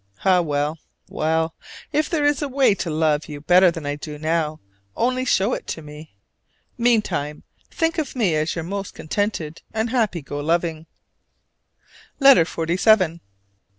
[0.25, 0.79] Ah well,
[1.11, 1.53] well,
[1.91, 4.59] if there is a way to love you better than I do now,
[4.97, 6.15] only show it me!
[6.75, 10.87] Meantime, think of me as your most contented and happy go loving.
[12.19, 13.21] LETTER XLVII.